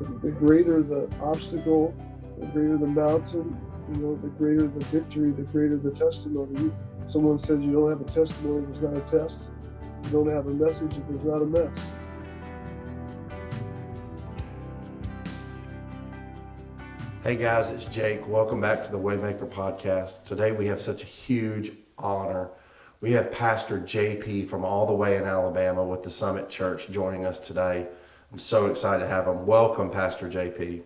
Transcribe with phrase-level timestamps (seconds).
[0.00, 1.94] the greater the obstacle,
[2.38, 3.60] the greater the mountain,
[3.92, 6.70] you know, the greater the victory, the greater the testimony.
[7.06, 9.50] Someone said you don't have a testimony, there's not a test.
[10.04, 11.78] You don't have a message, if there's not a mess.
[17.24, 18.26] Hey guys, it's Jake.
[18.28, 20.24] Welcome back to the Waymaker podcast.
[20.24, 22.50] Today we have such a huge honor.
[23.00, 27.24] We have Pastor JP from all the way in Alabama with the Summit Church joining
[27.24, 27.88] us today.
[28.30, 29.46] I'm so excited to have him.
[29.46, 30.82] Welcome, Pastor JP.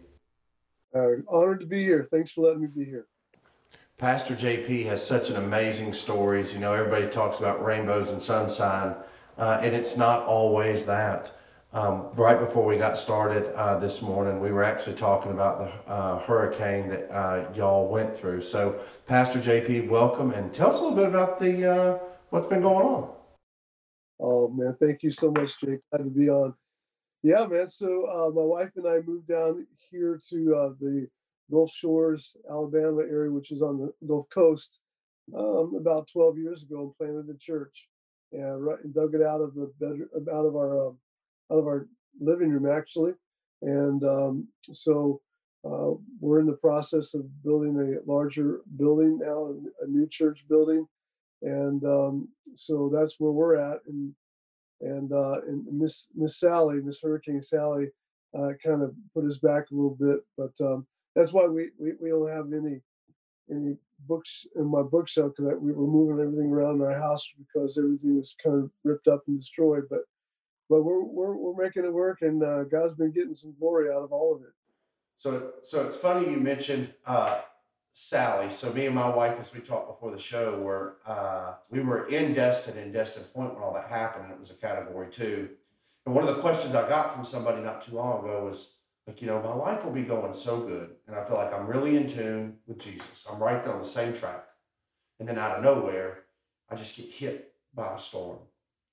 [0.95, 2.07] Uh, honored to be here.
[2.09, 3.07] Thanks for letting me be here.
[3.99, 6.55] Pastor JP has such an amazing stories.
[6.55, 8.95] You know, everybody talks about rainbows and sunshine,
[9.39, 11.33] uh, and it's not always that.
[11.73, 15.91] Um, right before we got started uh, this morning, we were actually talking about the
[15.91, 18.43] uh, hurricane that uh, y'all went through.
[18.43, 21.99] So, Pastor JP, welcome, and tell us a little bit about the uh,
[22.31, 23.11] what's been going on.
[24.21, 25.81] Oh man, thank you so much, Jake.
[25.91, 26.55] Glad to be on.
[27.23, 27.69] Yeah, man.
[27.69, 31.06] So uh, my wife and I moved down here to uh, the
[31.51, 34.81] Gulf Shores, Alabama area, which is on the Gulf Coast,
[35.37, 37.89] um, about 12 years ago, and planted a church,
[38.33, 40.98] and, right, dug it out of the bedroom, out of our um,
[41.53, 41.87] out of our
[42.20, 43.12] living room actually.
[43.62, 45.20] And um, so
[45.65, 50.87] uh, we're in the process of building a larger building now, a new church building.
[51.43, 53.81] And um, so that's where we're at.
[53.87, 54.15] And
[54.83, 57.86] and uh, and Miss Miss Sally, Miss Hurricane Sally,
[58.36, 60.20] uh, kind of put us back a little bit.
[60.36, 62.80] But um, that's why we, we we don't have any
[63.50, 63.77] any
[64.08, 68.16] books in my bookshelf because we were moving everything around in our house because everything
[68.16, 69.84] was kind of ripped up and destroyed.
[69.88, 70.00] But
[70.69, 74.03] but we're we're we're making it work, and uh, God's been getting some glory out
[74.03, 74.53] of all of it.
[75.19, 77.42] So, so it's funny you mentioned uh,
[77.95, 78.51] Sally.
[78.51, 82.09] So, me and my wife, as we talked before the show, were uh, we were
[82.09, 84.25] in Destin in Destin Point when all that happened.
[84.25, 85.51] And it was a Category Two,
[86.07, 88.77] and one of the questions I got from somebody not too long ago was
[89.07, 91.67] like, you know, my life will be going so good, and I feel like I'm
[91.67, 93.27] really in tune with Jesus.
[93.31, 94.45] I'm right there on the same track,
[95.19, 96.25] and then out of nowhere,
[96.71, 98.39] I just get hit by a storm,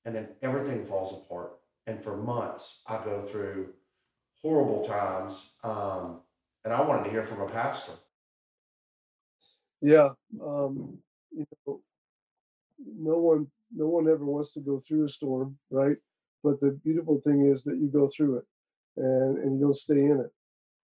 [0.06, 1.53] and then everything falls apart
[1.90, 3.69] and for months I go through
[4.41, 5.50] horrible times.
[5.63, 6.19] Um,
[6.63, 7.94] and I wanted to hear from a pastor.
[9.81, 10.09] Yeah,
[10.44, 10.97] um,
[11.31, 11.81] you know,
[12.97, 15.97] no one, no one ever wants to go through a storm, right?
[16.44, 18.45] But the beautiful thing is that you go through it,
[18.97, 20.31] and and you don't stay in it.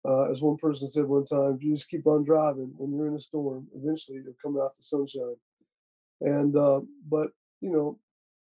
[0.08, 2.72] Uh, as one person said one time, you just keep on driving.
[2.76, 5.36] When you're in a storm, eventually you'll come out the sunshine.
[6.22, 6.80] And uh,
[7.10, 7.28] but
[7.60, 7.98] you know,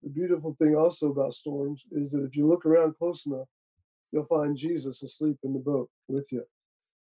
[0.03, 3.47] the beautiful thing also about storms is that if you look around close enough,
[4.11, 6.43] you'll find Jesus asleep in the boat with you.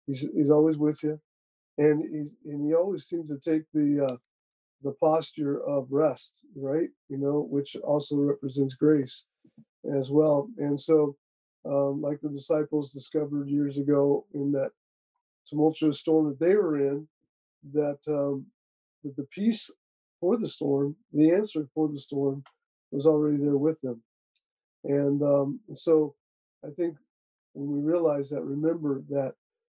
[0.08, 1.20] He's he's always with you,
[1.80, 4.18] and he's and he always seems to take the uh,
[4.84, 6.90] the posture of rest, right?
[7.10, 9.26] You know, which also represents grace
[9.98, 10.50] as well.
[10.58, 11.16] And so,
[11.66, 14.72] um, like the disciples discovered years ago in that
[15.48, 17.08] tumultuous storm that they were in,
[17.74, 18.46] that um,
[19.04, 19.72] that the peace
[20.20, 22.44] for the storm, the answer for the storm,
[22.92, 24.02] was already there with them.
[24.86, 26.16] And um, so
[26.66, 26.98] I think
[27.54, 29.34] when we realize that, remember that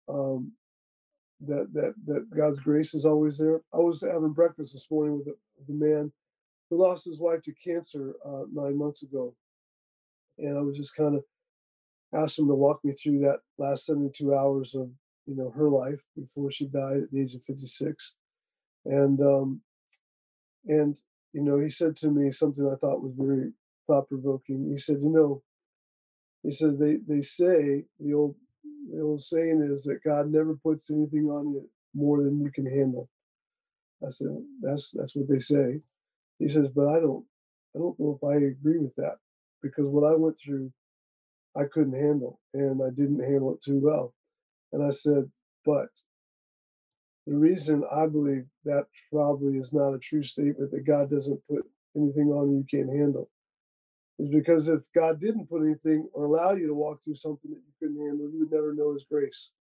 [0.10, 0.52] um,
[1.48, 3.62] that that that God's grace is always there.
[3.74, 6.12] I was having breakfast this morning with a, man
[6.70, 9.36] who lost his wife to cancer uh, nine months ago,
[10.38, 11.24] and I was just kind of
[12.14, 14.90] asked him to walk me through that last 72 hours of
[15.26, 18.16] you know her life before she died at the age of 56,
[18.86, 19.62] and um,
[20.68, 21.00] and
[21.34, 23.52] you know, he said to me something I thought was very
[23.88, 24.70] thought provoking.
[24.70, 25.44] He said, you know,
[26.44, 30.92] he said they they say the old the old saying is that God never puts
[30.92, 33.10] anything on you more than you can handle.
[34.06, 34.28] I said,
[34.62, 35.82] that's that's what they say.
[36.40, 37.26] He says, but I don't
[37.76, 39.18] I don't know if I agree with that
[39.62, 40.72] because what I went through,
[41.56, 44.14] I couldn't handle and I didn't handle it too well.
[44.72, 45.30] And I said,
[45.66, 45.90] but
[47.28, 51.66] the reason I believe that probably is not a true statement that God doesn't put
[51.96, 53.30] anything on you can't handle
[54.20, 57.62] is because if God didn't put anything or allow you to walk through something that
[57.66, 59.52] you couldn't handle, you would never know His grace.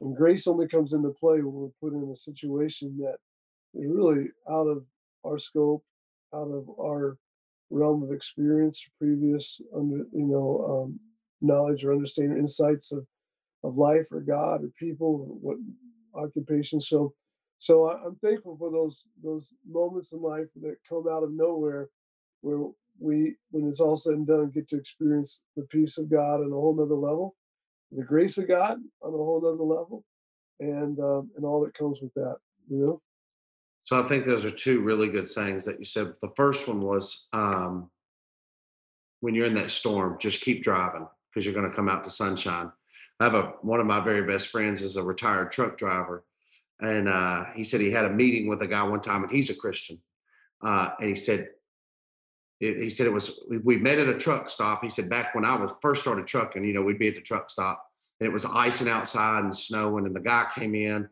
[0.00, 3.16] And grace only comes into play when we're put in a situation that
[3.74, 4.84] is really out of
[5.24, 5.84] our scope,
[6.34, 7.16] out of our
[7.70, 11.00] realm of experience, previous under you know um,
[11.40, 13.06] knowledge or understanding, insights of
[13.62, 15.58] of life or God or people, or what
[16.14, 16.80] occupation.
[16.80, 17.12] So,
[17.58, 21.88] so I, am thankful for those those moments in life that come out of nowhere,
[22.40, 22.70] where
[23.00, 26.52] we, when it's all said and done, get to experience the peace of God on
[26.52, 27.34] a whole nother level,
[27.90, 30.04] the grace of God on a whole nother level,
[30.60, 32.36] and um, and all that comes with that.
[32.68, 33.02] You know.
[33.84, 36.12] So I think those are two really good sayings that you said.
[36.20, 37.90] The first one was um,
[39.20, 42.10] when you're in that storm, just keep driving because you're going to come out to
[42.10, 42.70] sunshine.
[43.18, 46.24] I have a one of my very best friends is a retired truck driver,
[46.80, 49.50] and uh, he said he had a meeting with a guy one time, and he's
[49.50, 50.00] a Christian,
[50.62, 51.48] uh, and he said
[52.60, 54.84] it, he said it was we, met at a truck stop.
[54.84, 57.20] He said back when I was first started trucking, you know, we'd be at the
[57.20, 57.84] truck stop,
[58.20, 61.08] and it was icing outside and snowing, and the guy came in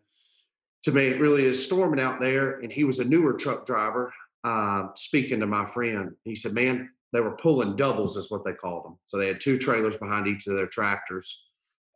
[0.82, 1.06] to me.
[1.06, 4.12] It really is storming out there, and he was a newer truck driver.
[4.44, 8.52] Uh, speaking to my friend, he said, "Man, they were pulling doubles, is what they
[8.52, 8.98] called them.
[9.06, 11.46] So they had two trailers behind each of their tractors."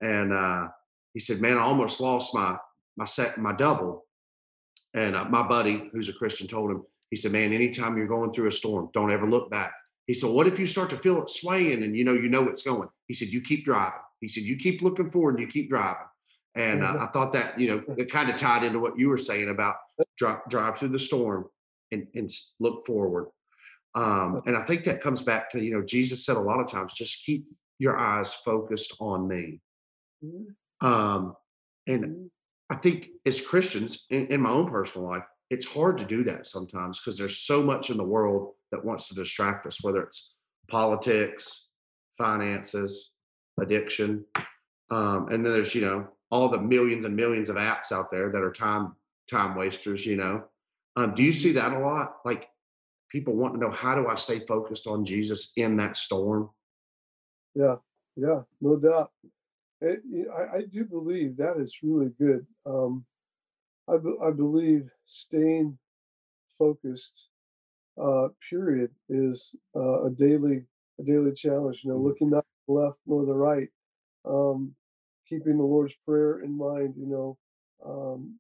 [0.01, 0.69] And uh,
[1.13, 2.57] he said, "Man, I almost lost my
[2.97, 4.07] my set my double."
[4.95, 8.32] And uh, my buddy, who's a Christian, told him, he said, "Man, anytime you're going
[8.32, 9.75] through a storm, don't ever look back."
[10.06, 12.49] He said, "What if you start to feel it swaying and you know you know
[12.49, 15.47] it's going?" He said, "You keep driving." He said, "You keep looking forward and you
[15.47, 16.06] keep driving."
[16.55, 19.19] And uh, I thought that you know it kind of tied into what you were
[19.19, 19.76] saying about
[20.17, 21.50] drive, drive through the storm
[21.91, 22.31] and, and
[22.61, 23.26] look forward.
[23.94, 26.67] Um, and I think that comes back to you know Jesus said a lot of
[26.67, 27.47] times, just keep
[27.79, 29.61] your eyes focused on me.
[30.25, 30.87] Mm-hmm.
[30.87, 31.37] Um,
[31.87, 32.26] and mm-hmm.
[32.70, 36.47] I think as Christians, in, in my own personal life, it's hard to do that
[36.47, 40.37] sometimes because there's so much in the world that wants to distract us, whether it's
[40.69, 41.69] politics,
[42.17, 43.13] finances,
[43.61, 44.25] addiction,
[44.91, 48.31] um, and then there's you know all the millions and millions of apps out there
[48.33, 48.95] that are time
[49.31, 50.07] time wasters.
[50.07, 50.45] You know,
[50.97, 52.17] um, do you see that a lot?
[52.25, 52.49] Like
[53.11, 56.49] people want to know how do I stay focused on Jesus in that storm?
[57.55, 57.77] Yeah,
[58.17, 59.11] yeah, no doubt.
[59.83, 60.01] It,
[60.35, 62.47] I, I, do believe that is really good.
[62.65, 63.05] Um,
[63.88, 63.94] I,
[64.26, 65.79] I believe staying
[66.49, 67.29] focused,
[68.02, 70.64] uh, period, is uh, a daily
[71.00, 71.81] a daily challenge.
[71.82, 72.06] You know, mm-hmm.
[72.06, 73.69] looking not the left nor the right,
[74.29, 74.75] um,
[75.29, 76.94] keeping the Lord's prayer in mind.
[76.96, 77.38] You know,
[77.84, 78.38] um,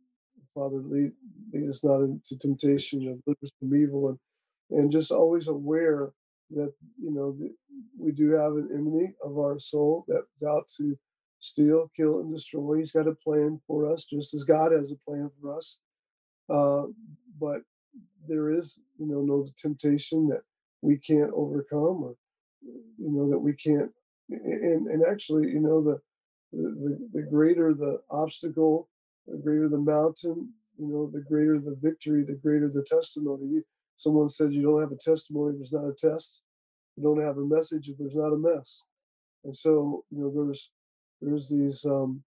[0.54, 1.12] Father, lead,
[1.52, 4.18] lead us not into temptation, and deliver us from evil, and
[4.78, 6.12] and just always aware
[6.50, 6.72] that
[7.02, 7.36] you know
[7.98, 10.96] we do have an enemy of our soul that's out to
[11.42, 12.78] steal, kill, and destroy.
[12.78, 15.78] He's got a plan for us, just as God has a plan for us.
[16.48, 16.84] Uh,
[17.40, 17.62] but
[18.28, 20.42] there is, you know, no temptation that
[20.82, 22.14] we can't overcome, or
[22.62, 23.90] you know that we can't.
[24.30, 26.00] And and actually, you know, the
[26.52, 28.88] the, the greater the obstacle,
[29.26, 33.62] the greater the mountain, you know, the greater the victory, the greater the testimony.
[33.96, 36.42] Someone said you don't have a testimony if there's not a test.
[36.96, 38.82] You don't have a message if there's not a mess.
[39.44, 40.70] And so, you know, there's
[41.22, 42.22] there's these um,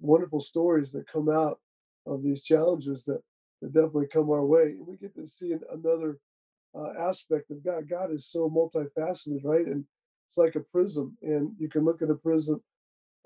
[0.00, 1.58] wonderful stories that come out
[2.06, 3.20] of these challenges that,
[3.62, 4.62] that definitely come our way.
[4.62, 6.18] And we get to see another
[6.74, 7.88] uh, aspect of God.
[7.88, 9.66] God is so multifaceted, right?
[9.66, 9.84] And
[10.26, 12.62] it's like a prism, and you can look at a prism.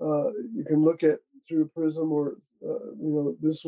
[0.01, 2.37] Uh, you can look at through a prism, or
[2.67, 3.63] uh, you know this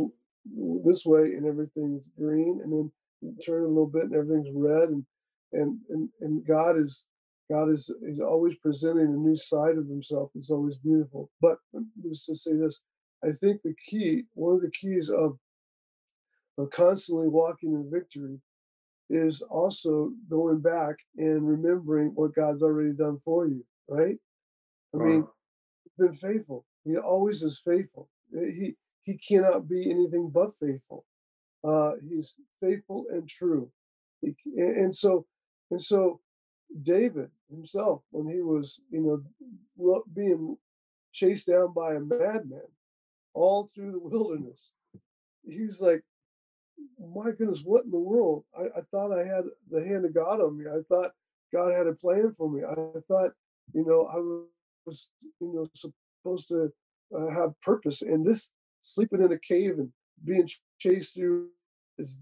[0.83, 4.89] this way, and everything's green, and then you turn a little bit, and everything's red,
[4.89, 5.05] and
[5.53, 7.05] and and, and God is
[7.49, 10.31] God is he's always presenting a new side of himself.
[10.35, 11.29] It's always beautiful.
[11.41, 11.57] But
[12.03, 12.81] let's just say this.
[13.23, 15.37] I think the key, one of the keys of,
[16.57, 18.39] of constantly walking in victory
[19.09, 24.17] is also going back and remembering what God's already done for you, right?
[24.93, 25.27] I mean,
[25.83, 26.65] he's been faithful.
[26.83, 28.09] He always is faithful.
[28.31, 31.05] He he cannot be anything but faithful.
[31.63, 33.71] Uh, he's faithful and true.
[34.21, 35.25] He, and so
[35.71, 36.19] and so
[36.81, 39.23] David himself, when he was, you
[39.77, 40.57] know, being
[41.13, 42.61] chased down by a madman
[43.33, 44.71] all through the wilderness,
[45.47, 46.01] he was like,
[46.99, 48.43] my goodness, what in the world?
[48.57, 50.65] I, I thought I had the hand of God on me.
[50.69, 51.11] I thought
[51.53, 52.61] God had a plan for me.
[52.63, 52.73] I
[53.07, 53.31] thought,
[53.73, 54.19] you know, I
[54.85, 56.71] was, you know, supposed to
[57.17, 58.01] uh, have purpose.
[58.01, 58.51] And this
[58.81, 59.91] sleeping in a cave and
[60.23, 60.47] being
[60.79, 61.49] chased through
[61.97, 62.19] is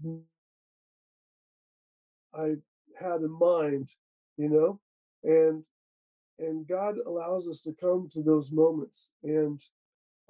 [2.34, 2.54] I
[2.98, 3.90] had in mind
[4.36, 4.80] you know
[5.24, 5.62] and
[6.38, 9.60] and god allows us to come to those moments and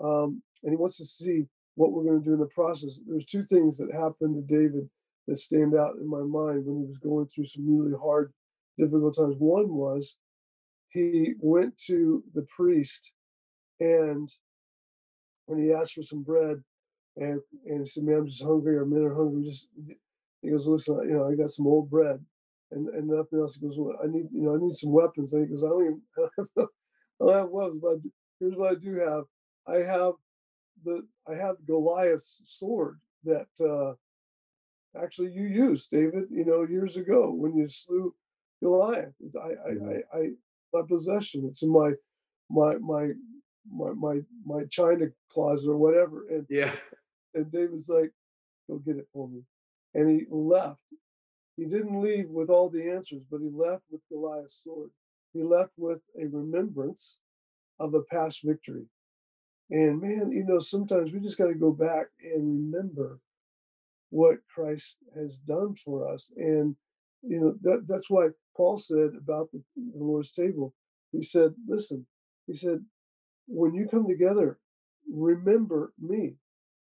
[0.02, 2.98] um and he wants to see what we're going to do in the process.
[3.06, 4.88] There's two things that happened to david
[5.28, 8.32] that stand out in my mind when he was going through some really hard
[8.78, 9.36] difficult times.
[9.38, 10.16] One was
[10.88, 13.12] he went to the priest
[13.80, 14.28] and
[15.46, 16.62] when he asked for some bread
[17.16, 19.68] and and he said man i'm just hungry our men are hungry just
[20.42, 22.18] he goes listen you know i got some old bread
[22.72, 23.54] and, and nothing else.
[23.54, 25.32] He goes, well, I need, you know, I need some weapons.
[25.32, 26.00] And he goes, I don't even,
[26.58, 27.96] I don't have weapons, but
[28.40, 29.24] here's what I do have.
[29.66, 30.12] I have
[30.84, 33.94] the, I have Goliath's sword that uh,
[35.00, 38.14] actually you used, David, you know, years ago when you slew
[38.62, 39.14] Goliath.
[39.20, 39.88] It's, I, mm-hmm.
[39.88, 40.28] I, I, I,
[40.72, 41.46] my possession.
[41.50, 41.92] It's in my,
[42.50, 43.08] my, my,
[43.70, 46.26] my, my, my china closet or whatever.
[46.30, 46.72] And yeah.
[47.34, 48.12] And David's like,
[48.68, 49.42] go get it for me.
[49.94, 50.80] And he left
[51.56, 54.90] he didn't leave with all the answers, but he left with Goliath's sword.
[55.32, 57.18] He left with a remembrance
[57.78, 58.86] of a past victory.
[59.70, 63.20] And man, you know, sometimes we just got to go back and remember
[64.10, 66.30] what Christ has done for us.
[66.36, 66.76] And,
[67.22, 70.74] you know, that, that's why Paul said about the, the Lord's table,
[71.10, 72.06] he said, listen,
[72.46, 72.84] he said,
[73.48, 74.58] when you come together,
[75.10, 76.34] remember me.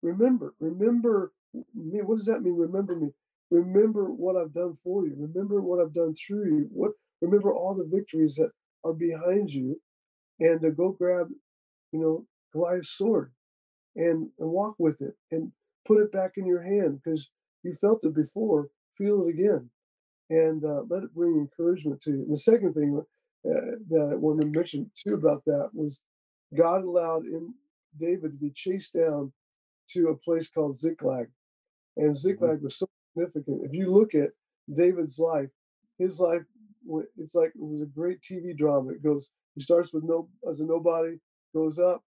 [0.01, 2.01] Remember, remember me.
[2.01, 2.57] What does that mean?
[2.57, 3.09] Remember me.
[3.51, 5.15] Remember what I've done for you.
[5.17, 6.69] Remember what I've done through you.
[6.71, 8.51] What remember all the victories that
[8.85, 9.79] are behind you,
[10.39, 11.29] and to go grab,
[11.93, 13.31] you know, Goliath's sword,
[13.95, 15.51] and and walk with it, and
[15.85, 17.29] put it back in your hand because
[17.63, 18.69] you felt it before.
[18.97, 19.69] Feel it again,
[20.29, 22.21] and uh, let it bring encouragement to you.
[22.23, 23.01] And the second thing
[23.45, 23.51] uh,
[23.89, 26.03] that I wanted to mention too about that was
[26.55, 27.53] God allowed in
[27.97, 29.33] David to be chased down
[29.91, 31.27] to a place called Ziklag.
[31.97, 32.15] And Mhm.
[32.17, 33.61] Ziklag was so significant.
[33.63, 34.29] If you look at
[34.73, 35.49] David's life,
[35.97, 36.41] his life,
[37.17, 38.91] it's like it was a great TV drama.
[38.91, 41.17] It goes, he starts with no as a nobody,
[41.53, 42.03] goes up,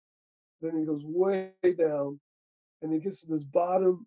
[0.61, 2.21] then he goes way down,
[2.83, 4.07] and he gets to this bottom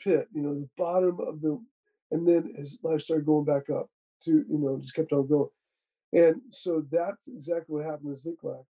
[0.00, 1.60] pit, you know, the bottom of the,
[2.10, 3.88] and then his life started going back up
[4.24, 5.48] to, you know, just kept on going.
[6.12, 8.64] And so that's exactly what happened to Ziklag.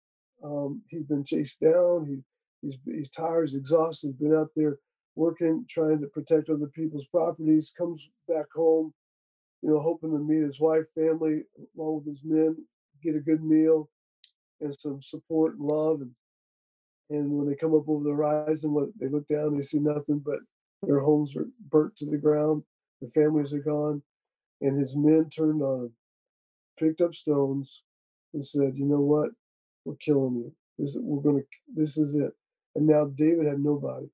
[0.44, 2.06] Um, he's been chased down.
[2.06, 2.22] He
[2.66, 4.08] he's he's tired, he's exhausted.
[4.08, 4.78] He's been out there
[5.16, 7.72] working, trying to protect other people's properties.
[7.76, 8.92] Comes back home,
[9.62, 11.42] you know, hoping to meet his wife, family,
[11.76, 12.56] along with his men,
[13.02, 13.90] get a good meal
[14.60, 16.00] and some support and love.
[16.00, 16.10] And
[17.10, 20.20] and when they come up over the horizon, what they look down, they see nothing
[20.24, 20.38] but
[20.82, 22.62] their homes are burnt to the ground.
[23.00, 24.02] Their families are gone,
[24.62, 25.92] and his men turned on him
[26.78, 27.82] picked up stones
[28.34, 29.30] and said, "You know what?
[29.84, 30.54] We're killing you.
[30.78, 31.42] This we're gonna.
[31.74, 32.34] This is it."
[32.74, 34.08] And now David had nobody.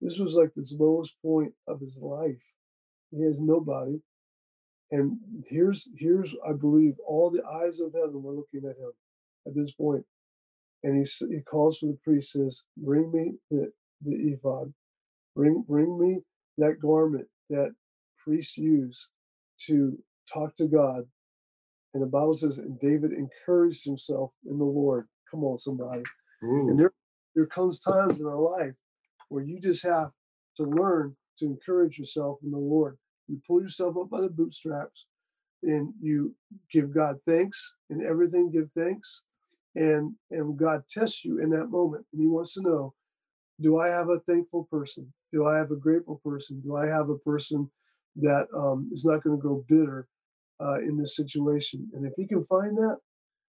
[0.00, 2.54] This was like this lowest point of his life.
[3.12, 4.00] He has nobody,
[4.90, 8.92] and here's here's I believe all the eyes of heaven were looking at him
[9.46, 10.04] at this point.
[10.84, 14.74] and he he calls for the priest, says, "Bring me the the ephod.
[15.36, 16.20] Bring bring me
[16.58, 17.72] that garment that
[18.24, 19.10] priests use
[19.66, 19.98] to
[20.32, 21.04] talk to God
[21.94, 25.08] and the Bible says, and David encouraged himself in the Lord.
[25.30, 26.02] Come on, somebody.
[26.70, 26.92] And there,
[27.34, 28.74] there comes times in our life
[29.30, 30.10] where you just have
[30.58, 32.98] to learn to encourage yourself in the Lord.
[33.28, 35.06] You pull yourself up by the bootstraps
[35.62, 36.34] and you
[36.72, 39.22] give God thanks in everything, give thanks.
[39.74, 42.04] And and God tests you in that moment.
[42.12, 42.94] And he wants to know,
[43.60, 45.12] do I have a thankful person?
[45.32, 46.60] Do I have a grateful person?
[46.60, 47.70] Do I have a person
[48.16, 50.08] that um, is not going to grow bitter
[50.60, 51.88] uh, in this situation?
[51.94, 52.96] And if he can find that,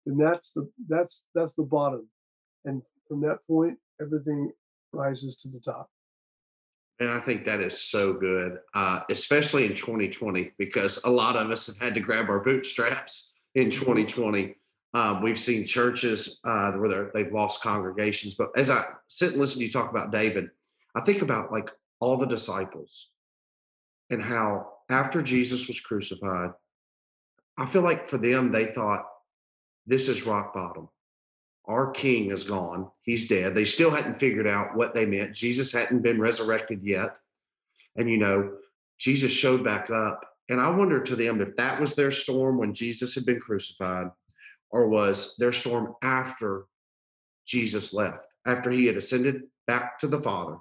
[0.05, 2.09] then that's the that's that's the bottom.
[2.65, 4.51] And from that point, everything
[4.93, 5.89] rises to the top.
[6.99, 11.51] and I think that is so good, uh, especially in 2020, because a lot of
[11.51, 13.73] us have had to grab our bootstraps in Mhm.
[13.73, 14.57] 2020.
[14.93, 18.35] Um, we've seen churches uh, where they're- they've lost congregations.
[18.35, 20.51] But as I sit and listen to you talk about David,
[20.95, 21.71] I think about like
[22.01, 23.11] all the disciples
[24.11, 26.53] and how after Jesus was crucified,
[27.57, 29.07] I feel like for them, they thought,
[29.87, 30.91] this is rock bottom.
[31.67, 32.91] Our king is gone.
[33.03, 33.55] He's dead.
[33.55, 35.35] They still hadn't figured out what they meant.
[35.35, 37.17] Jesus hadn't been resurrected yet.
[37.97, 38.53] And, you know,
[38.99, 40.25] Jesus showed back up.
[40.49, 44.09] And I wonder to them if that was their storm when Jesus had been crucified
[44.71, 46.67] or was their storm after
[47.47, 50.57] Jesus left, after he had ascended back to the Father.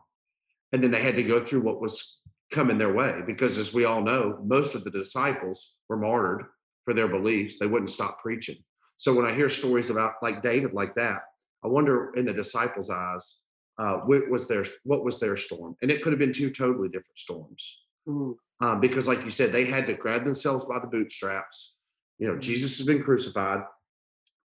[0.72, 2.20] And then they had to go through what was
[2.52, 3.22] coming their way.
[3.26, 6.46] Because as we all know, most of the disciples were martyred
[6.86, 7.58] for their beliefs.
[7.58, 8.58] They wouldn't stop preaching.
[9.00, 11.22] So when I hear stories about like David like that,
[11.64, 13.40] I wonder in the disciples' eyes,
[13.78, 15.78] uh, what was their what was their storm?
[15.82, 17.80] And it could have been two totally different storms.
[18.06, 21.78] Mm, Um, because like you said, they had to grab themselves by the bootstraps.
[22.18, 22.42] You know, Mhm.
[22.42, 23.64] Jesus has been crucified.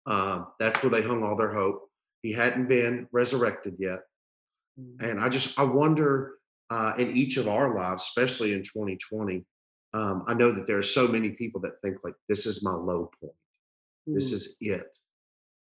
[0.08, 1.92] Um, that's where they hung all their hope.
[2.24, 4.00] He hadn't been resurrected yet.
[4.80, 6.40] mm, And I just I wonder
[6.72, 9.46] uh, in each of our lives, especially in 2020,
[9.94, 12.72] um, I know that there are so many people that think like this is my
[12.74, 13.34] low point.
[14.08, 14.34] This mm.
[14.34, 14.98] is it.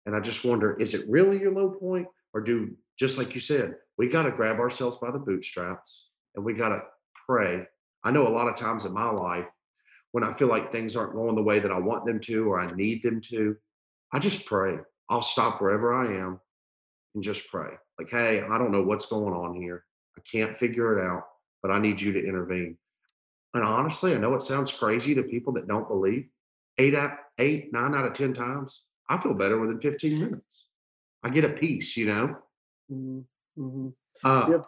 [0.06, 2.06] And I just wonder, is it really your low point?
[2.32, 6.44] Or do just like you said, we got to grab ourselves by the bootstraps and
[6.44, 6.82] we got to
[7.26, 7.66] pray.
[8.04, 9.46] I know a lot of times in my life
[10.12, 12.60] when I feel like things aren't going the way that I want them to or
[12.60, 13.56] I need them to,
[14.12, 14.78] I just pray.
[15.08, 16.40] I'll stop wherever I am
[17.14, 17.70] and just pray.
[17.98, 19.84] Like, hey, I don't know what's going on here.
[20.16, 21.24] I can't figure it out,
[21.62, 22.76] but I need you to intervene.
[23.54, 26.28] And honestly, I know it sounds crazy to people that don't believe.
[26.80, 30.68] Eight out, eight, nine out of ten times, I feel better within 15 minutes.
[31.22, 32.38] I get a peace, you know.
[32.90, 33.24] Mhm,
[33.58, 33.94] mhm.
[34.24, 34.66] Uh, Yep.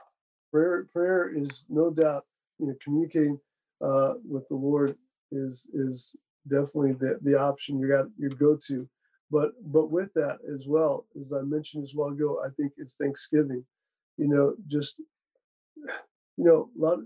[0.50, 2.26] Prayer, prayer is no doubt,
[2.58, 3.40] you know, communicating
[3.80, 4.98] uh, with the Lord
[5.30, 6.14] is is
[6.46, 8.86] definitely the the option you got your go to.
[9.30, 12.98] But but with that as well, as I mentioned as well ago, I think it's
[12.98, 13.64] Thanksgiving.
[14.18, 15.00] You know, just
[16.36, 16.98] you know, a lot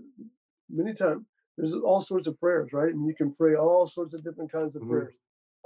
[0.69, 1.23] many times
[1.57, 2.93] there's all sorts of prayers, right?
[2.93, 4.89] And you can pray all sorts of different kinds of Mhm.
[4.89, 5.15] prayers.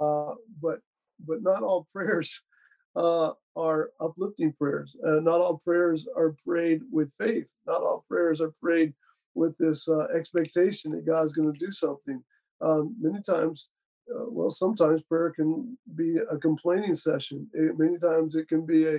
[0.00, 0.80] Uh, but
[1.24, 2.42] but not all prayers
[2.96, 4.96] uh, are uplifting prayers.
[5.06, 7.46] Uh, not all prayers are prayed with faith.
[7.66, 8.94] Not all prayers are prayed
[9.34, 12.22] with this uh, expectation that God's going to do something.
[12.60, 13.68] Um, many times,
[14.10, 17.48] uh, well, sometimes prayer can be a complaining session.
[17.54, 18.96] It, many times it can be a,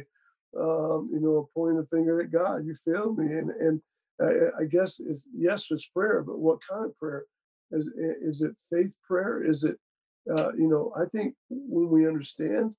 [0.59, 2.65] um, you know, a pointing a finger at God.
[2.65, 3.81] You failed me, and and
[4.61, 7.25] I, guess it's yes, it's prayer, but what kind of prayer?
[7.71, 7.89] Is
[8.21, 9.43] is it faith prayer?
[9.43, 9.77] Is it,
[10.29, 10.93] uh, you know?
[10.95, 12.75] I think when we understand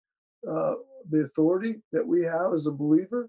[0.48, 0.74] uh,
[1.10, 3.28] the authority that we have as a believer,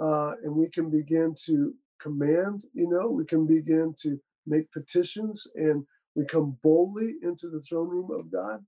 [0.00, 5.46] uh, and we can begin to command, you know, we can begin to make petitions
[5.54, 5.84] and
[6.14, 8.64] we come boldly into the throne room of God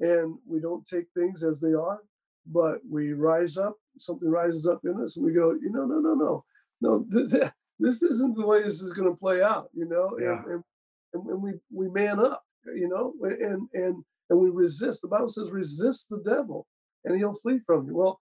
[0.00, 2.00] and we don't take things as they are,
[2.46, 6.00] but we rise up, something rises up in us and we go, you know, no,
[6.00, 6.44] no, no,
[6.80, 7.34] no, this,
[7.82, 10.42] this isn't the way this is going to play out, you know, Yeah.
[10.50, 10.62] and,
[11.14, 12.42] and, and we, we man up,
[12.74, 15.02] you know, and, and, and we resist.
[15.02, 16.66] The Bible says, resist the devil
[17.04, 17.94] and he'll flee from you.
[17.96, 18.20] Well,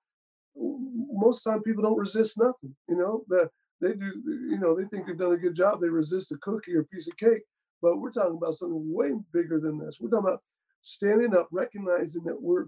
[0.56, 2.76] most time people don't resist nothing.
[2.90, 3.50] You know, the,
[3.80, 4.12] they do.
[4.26, 5.82] You know, they think they've done a good job.
[5.82, 7.44] They resist a cookie or a piece of cake,
[7.82, 9.98] but we're talking about something way bigger than this.
[10.00, 10.42] We're talking about
[10.82, 12.66] standing up, recognizing that we're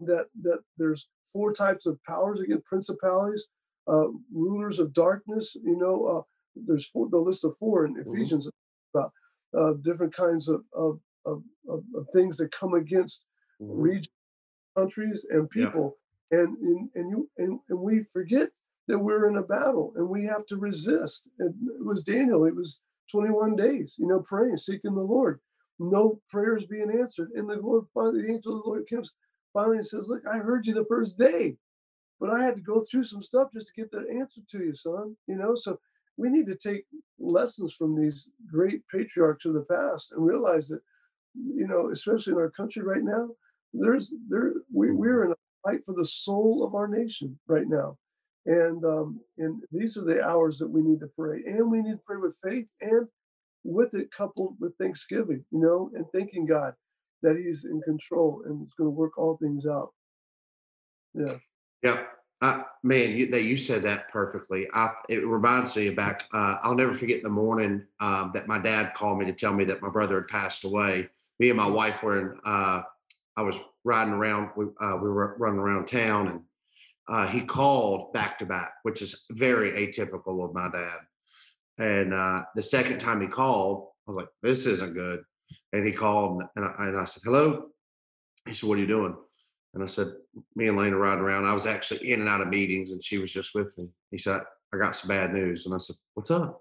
[0.00, 3.46] that that there's four types of powers again: principalities,
[3.88, 5.56] uh, rulers of darkness.
[5.62, 6.22] You know, uh,
[6.54, 8.06] there's four, the list of four in Mhm.
[8.06, 8.48] Ephesians
[8.94, 9.12] about
[9.56, 13.24] uh, different kinds of of, of of things that come against
[13.60, 13.82] Mhm.
[13.82, 14.08] regions,
[14.76, 15.66] countries, and Yeah.
[15.70, 15.98] people.
[16.30, 18.50] And, and and you and, and we forget
[18.88, 21.28] that we're in a battle and we have to resist.
[21.38, 22.44] And it was Daniel.
[22.46, 25.40] It was 21 days, you know, praying, seeking the Lord.
[25.78, 27.30] No prayers being answered.
[27.34, 29.12] And the Lord finally, the angel of the Lord comes
[29.52, 31.56] finally and says, Look, I heard you the first day,
[32.22, 34.74] but I had to go through some stuff just to get the answer to you,
[34.76, 35.16] son.
[35.26, 35.80] You know, so
[36.16, 36.84] we need to take
[37.18, 40.82] lessons from these great patriarchs of the past and realize that,
[41.34, 43.30] you know, especially in our country right now,
[43.72, 45.34] there's there we, we're in a
[45.66, 47.98] fight for the soul of our nation right now.
[48.46, 51.42] And um, and these are the hours that we need to pray.
[51.44, 53.08] And we need to pray with faith and
[53.64, 56.74] with it coupled with thanksgiving, you know, and thanking God
[57.22, 59.90] that He's in control and is going to work all things out.
[61.14, 61.38] Yeah.
[61.82, 62.04] Yeah.
[62.40, 64.66] Uh, man, you, that you said that perfectly.
[64.74, 66.24] I, it reminds me back.
[66.34, 69.64] Uh, I'll never forget the morning um, that my dad called me to tell me
[69.66, 71.08] that my brother had passed away.
[71.38, 72.40] Me and my wife were in.
[72.44, 72.82] Uh,
[73.36, 74.50] I was riding around.
[74.56, 76.40] We, uh, we were running around town, and
[77.08, 80.98] uh, he called back to back, which is very atypical of my dad.
[81.78, 85.22] And uh, the second time he called, I was like, "This isn't good."
[85.72, 87.68] And he called, and I, and I said, "Hello."
[88.46, 89.16] He said, "What are you doing?"
[89.74, 90.08] And I said,
[90.54, 91.46] me and are riding around.
[91.46, 93.88] I was actually in and out of meetings and she was just with me.
[94.10, 95.66] He said, I got some bad news.
[95.66, 96.60] And I said, What's up?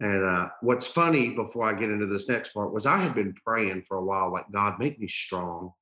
[0.00, 3.34] And uh, what's funny before I get into this next part was I had been
[3.44, 5.72] praying for a while, like, God, make me strong.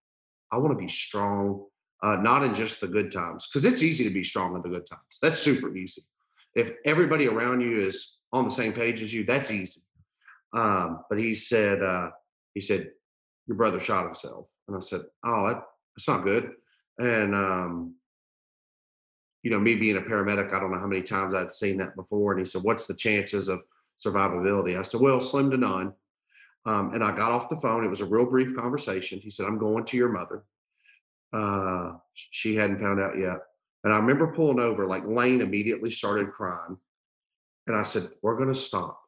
[0.50, 1.64] I want to be strong,
[2.02, 4.68] uh, not in just the good times, because it's easy to be strong in the
[4.68, 5.18] good times.
[5.22, 6.02] That's super easy.
[6.56, 9.82] If everybody around you is on the same page as you, that's easy.
[10.52, 12.10] Um, but he said, uh,
[12.54, 12.90] he said,
[13.46, 14.46] your brother shot himself.
[14.66, 15.62] And I said, Oh, that,
[15.98, 16.52] it's not good.
[17.00, 17.94] And um,
[19.42, 21.96] you know, me being a paramedic, I don't know how many times I'd seen that
[21.96, 22.32] before.
[22.32, 23.62] And he said, "What's the chances of
[24.04, 25.92] survivability?" I said, "Well, slim to none."
[26.66, 27.84] Um, and I got off the phone.
[27.84, 29.18] It was a real brief conversation.
[29.18, 30.44] He said, "I'm going to your mother."
[31.32, 33.38] Uh, she hadn't found out yet.
[33.82, 34.86] And I remember pulling over.
[34.86, 36.76] Like Lane immediately started crying,
[37.66, 39.00] and I said, "We're going to stop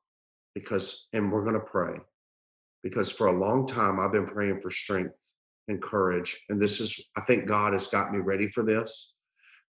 [0.57, 2.01] because, and we're going to pray
[2.83, 5.30] because for a long time I've been praying for strength
[5.71, 6.45] and courage.
[6.49, 9.15] And this is, I think God has got me ready for this.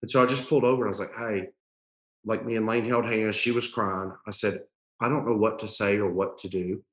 [0.02, 1.48] And so I just pulled over and I was like, hey,
[2.26, 3.36] like me and Lane held hands.
[3.36, 4.12] She was crying.
[4.28, 4.62] I said,
[5.00, 6.84] I don't know what to say or what to do.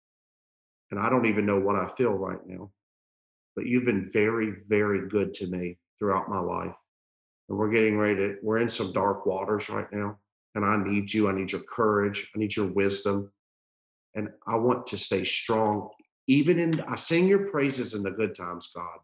[0.91, 2.71] And I don't even know what I feel right now.
[3.57, 6.75] But you've been very, very good to me throughout my life.
[7.49, 10.19] And we're getting ready to, we're in some dark waters right now.
[10.55, 11.29] And I need you.
[11.29, 12.31] I need your courage.
[12.35, 13.31] I need your wisdom.
[14.15, 15.91] And I want to stay strong
[16.29, 18.99] even in I sing your praises in the good times, God,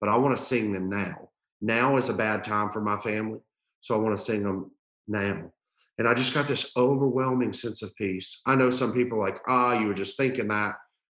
[0.00, 1.28] but I want to sing them now.
[1.60, 3.38] Now is a bad time for my family,
[3.80, 4.70] so I want to sing them
[5.06, 5.52] now.
[5.98, 8.40] And I just got this overwhelming sense of peace.
[8.46, 10.76] I know some people like, ah, oh, you were just thinking that,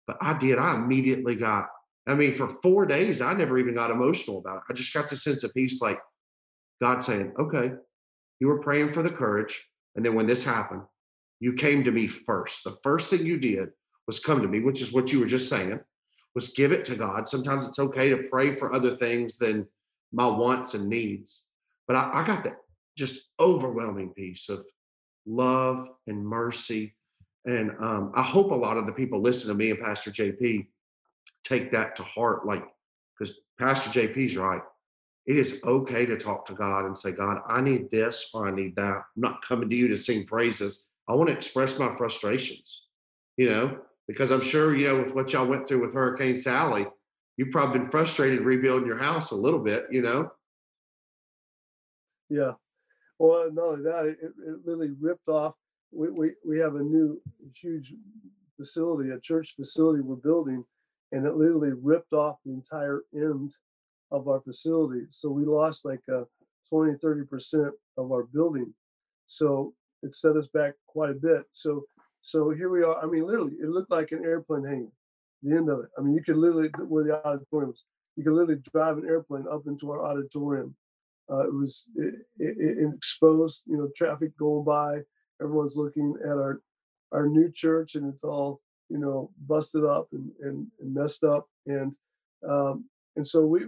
[0.07, 0.57] but I did.
[0.57, 1.67] I immediately got.
[2.07, 4.63] I mean, for four days, I never even got emotional about it.
[4.71, 5.99] I just got this sense of peace, like
[6.81, 7.73] God saying, "Okay,
[8.39, 10.81] you were praying for the courage, and then when this happened,
[11.39, 12.63] you came to me first.
[12.63, 13.69] The first thing you did
[14.07, 15.79] was come to me, which is what you were just saying,
[16.35, 17.27] was give it to God.
[17.27, 19.67] Sometimes it's okay to pray for other things than
[20.11, 21.47] my wants and needs.
[21.87, 22.57] But I, I got that
[22.97, 24.65] just overwhelming piece of
[25.25, 26.95] love and mercy.
[27.45, 30.67] And um, I hope a lot of the people listening to me and Pastor JP
[31.43, 32.45] take that to heart.
[32.45, 32.63] Like,
[33.17, 34.61] because Pastor JP's right.
[35.27, 38.51] It is okay to talk to God and say, God, I need this or I
[38.51, 38.95] need that.
[38.95, 40.87] I'm not coming to you to sing praises.
[41.07, 42.85] I want to express my frustrations,
[43.37, 43.79] you know,
[44.11, 46.85] because I'm sure, you know, with what y'all went through with Hurricane Sally,
[47.37, 50.31] you've probably been frustrated rebuilding your house a little bit, you know?
[52.29, 52.53] Yeah.
[53.19, 55.53] Well, not only that, it, it really ripped off.
[55.91, 57.21] We, we, we have a new
[57.55, 57.93] huge
[58.57, 60.63] facility, a church facility we're building,
[61.11, 63.55] and it literally ripped off the entire end
[64.11, 65.05] of our facility.
[65.09, 66.23] So we lost like uh,
[66.69, 68.73] 20, 30% of our building.
[69.27, 71.43] So it set us back quite a bit.
[71.53, 71.85] So
[72.21, 73.01] so here we are.
[73.01, 74.91] I mean, literally, it looked like an airplane hanging,
[75.41, 75.89] the end of it.
[75.97, 77.83] I mean, you could literally, where the auditorium was,
[78.15, 80.75] you could literally drive an airplane up into our auditorium.
[81.31, 84.99] Uh, it was it, it, it exposed, you know, traffic going by.
[85.41, 86.61] Everyone's looking at our
[87.11, 91.47] our new church, and it's all you know busted up and and, and messed up.
[91.65, 91.93] And
[92.47, 93.61] um, and so we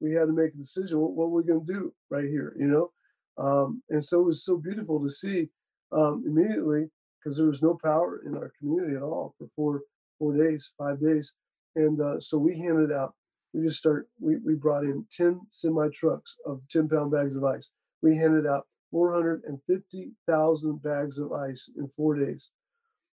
[0.00, 0.98] we had to make a decision.
[0.98, 2.90] What, what we're going to do right here, you know.
[3.36, 5.48] Um, and so it was so beautiful to see
[5.92, 6.88] um, immediately
[7.24, 9.82] because there was no power in our community at all for four
[10.18, 11.32] four days, five days,
[11.76, 13.14] and uh, so we handed out.
[13.52, 14.08] We just start.
[14.20, 17.68] We we brought in ten semi trucks of ten pound bags of ice.
[18.02, 22.50] We handed out four hundred and fifty thousand bags of ice in four days,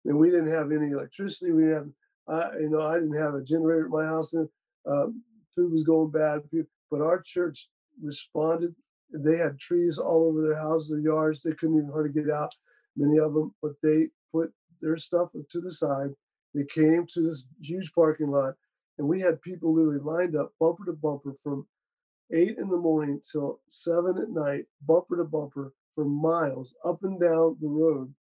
[0.06, 1.52] and we didn't have any electricity.
[1.52, 1.88] We have,
[2.28, 4.34] I you know, I didn't have a generator at my house.
[4.34, 4.50] And,
[4.90, 5.08] uh,
[5.56, 6.42] food was going bad,
[6.90, 7.70] but our church
[8.02, 8.74] responded.
[9.12, 11.42] They had trees all over their houses, their yards.
[11.42, 12.54] They couldn't even hardly get out
[13.00, 16.10] many of them, but they put their stuff to the side.
[16.54, 18.56] They came to this huge parking lot,
[18.98, 21.68] and we had people literally lined up bumper to bumper from
[22.34, 27.20] eight in the morning till seven at night, bumper to bumper for miles up and
[27.20, 28.14] down the road.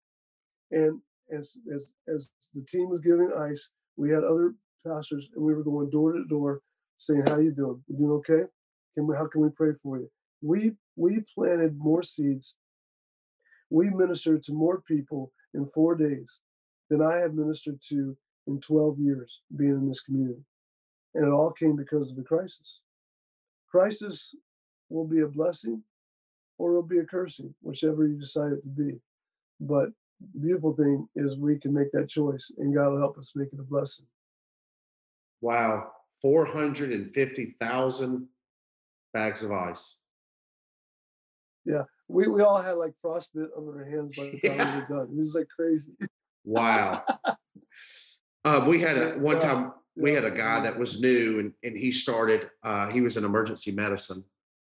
[0.71, 1.01] And
[1.37, 4.55] as as as the team was giving ice, we had other
[4.87, 6.63] pastors, and we were going door to door
[6.97, 7.83] saying, "How you doing?
[7.89, 8.45] You doing okay?
[8.95, 9.17] Can we?
[9.17, 10.11] How can we pray for you?"
[10.43, 12.57] We we planted more seeds
[13.71, 16.41] we ministered to more people in four days
[16.91, 20.43] than I have ministered to in 12 years being in this community.
[21.15, 22.81] And it all came because of the crisis.
[23.71, 24.35] Crisis
[24.89, 25.83] will be a blessing
[26.59, 28.99] or it'll be a cursing, whichever you decide it to be.
[29.61, 29.91] But
[30.33, 33.53] the beautiful thing is we can make that choice and God will help us make
[33.53, 34.07] it a blessing.
[35.41, 35.93] Wow.
[36.23, 38.29] 450,000
[39.13, 39.97] bags of ice.
[41.65, 44.75] Yeah we, we all had like frostbite on our hands by the time yeah.
[44.75, 45.15] we were done.
[45.17, 45.93] It was like crazy.
[46.45, 47.05] Wow.
[48.45, 51.77] uh, we had a one time we had a guy that was new and, and
[51.77, 54.25] he started uh, he was in emergency medicine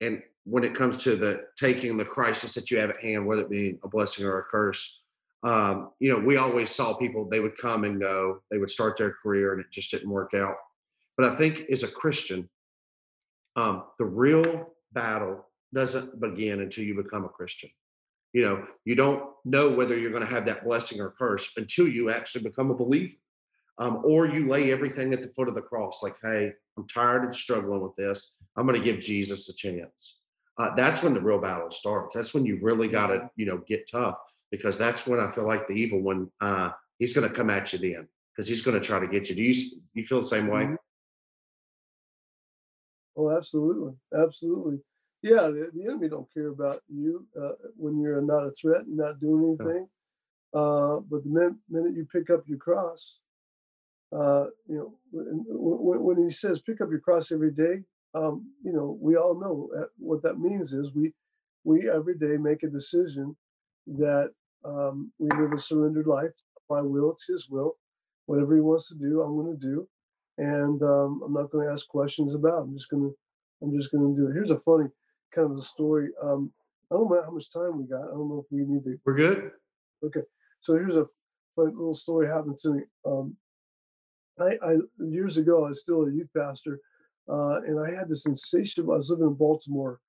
[0.02, 3.42] and when it comes to the taking the crisis that you have at hand whether
[3.42, 5.04] it be a blessing or a curse
[5.44, 8.98] um, you know we always saw people they would come and go they would start
[8.98, 10.56] their career and it just didn't work out
[11.18, 12.48] but i think as a christian
[13.56, 17.70] um, the real battle doesn't begin until you become a Christian.
[18.32, 21.88] You know, you don't know whether you're going to have that blessing or curse until
[21.88, 23.14] you actually become a believer.
[23.80, 27.26] Um, or you lay everything at the foot of the cross, like, hey, I'm tired
[27.26, 28.38] of struggling with this.
[28.56, 30.22] I'm going to give Jesus a chance.
[30.60, 32.16] Uh, that's when the real battle starts.
[32.16, 34.18] That's when you really got to, you know, get tough
[34.52, 37.74] because that's when I feel like the evil one, uh, he's going to come at
[37.74, 39.36] you then because he's going to try to get you.
[39.36, 39.56] Do you
[39.96, 40.66] you feel the same way?
[40.66, 40.76] Mm-hmm.
[43.18, 44.80] Oh, absolutely, absolutely
[45.24, 49.08] yeah, the, the enemy don't care about you uh, when you're not a threat, you're
[49.08, 49.88] not doing anything.
[50.54, 53.16] Uh, but the minute, minute you pick up your cross,
[54.14, 57.82] uh, you know, when, when, he says pick up your cross every day,
[58.14, 61.14] um, you know, we all know what that means is we
[61.64, 63.36] we every day make a decision
[63.88, 64.30] that
[64.66, 66.32] um, we live a surrendered life.
[66.70, 67.78] My will, it's His will.
[68.28, 69.88] Whatever He wants to do, I'm going to do,
[70.38, 72.60] and um, I'm not going to ask questions about.
[72.60, 72.64] It.
[72.64, 73.16] I'm just going to
[73.64, 74.34] I'm just going to do it.
[74.34, 74.90] Here's a funny
[75.34, 76.10] kind of the story.
[76.22, 76.52] Um,
[76.92, 78.04] I don't know how much time we got.
[78.04, 78.98] I don't know if we need to.
[79.06, 79.52] We're good.
[80.04, 80.22] Okay,
[80.62, 81.06] so here's a
[81.56, 82.82] fun little story happened to me.
[83.06, 83.36] Um,
[84.40, 86.80] I, I years ago, I was still a youth pastor,
[87.30, 88.94] uh, and I had this insatiable.
[88.94, 90.00] I was living in Baltimore,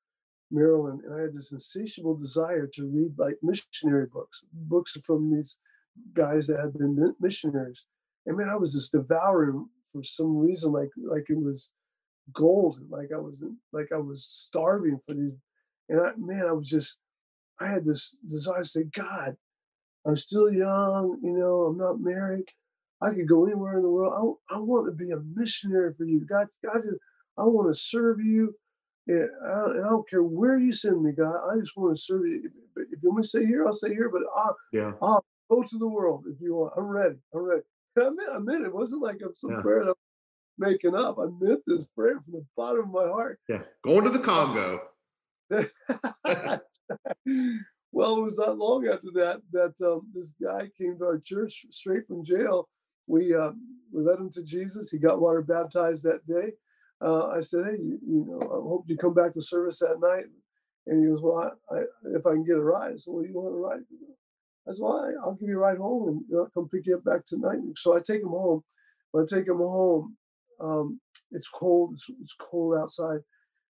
[0.51, 5.57] Maryland, and I had this insatiable desire to read like missionary books, books from these
[6.13, 7.85] guys that had been missionaries.
[8.27, 11.73] And man, I was just devouring for some reason, like like it was
[12.33, 12.79] gold.
[12.89, 15.33] Like I was like I was starving for these.
[15.89, 16.97] And I man, I was just
[17.61, 19.37] I had this desire to say, God,
[20.07, 22.47] I'm still young, you know, I'm not married.
[23.01, 24.39] I could go anywhere in the world.
[24.51, 26.25] I, I want to be a missionary for you.
[26.27, 26.83] God, God,
[27.37, 28.55] I want to serve you.
[29.07, 31.37] and I, don't, and I don't care where you send me, God.
[31.51, 32.51] I just want to serve you.
[32.77, 34.09] If you want me to stay here, I'll stay here.
[34.09, 34.93] But I'll, Yeah.
[35.03, 36.73] I'll go to the world if you want.
[36.77, 37.17] I'm ready.
[37.35, 37.63] I'm ready.
[37.99, 38.69] I meant, I meant it.
[38.69, 39.63] it wasn't like I'm some Yeah.
[39.63, 39.95] prayer that
[40.59, 41.19] making up.
[41.19, 43.41] I meant this prayer from the bottom of my heart.
[43.49, 43.63] Yeah.
[43.85, 44.83] Going to the Congo.
[47.93, 51.67] well, it was not long after that that um, this guy came to our church
[51.71, 52.69] straight from jail.
[53.07, 53.51] We uh,
[53.93, 54.91] we led him to Jesus.
[54.91, 56.53] He got water baptized that day.
[57.05, 60.01] Uh, I said, "Hey, you, you know, I hope you come back to service that
[60.01, 60.25] night."
[60.87, 61.81] And he goes, "Well, I, I,
[62.17, 63.83] if I can get a ride." I said, "Well, you want a ride?"
[64.67, 66.87] I said, "Well, I, will give you a ride home and you know, come pick
[66.87, 68.65] you up back tonight." So I take him home.
[69.11, 70.17] When I take him home,
[70.65, 71.01] um,
[71.31, 71.95] it's cold.
[71.95, 73.21] It's, it's cold outside,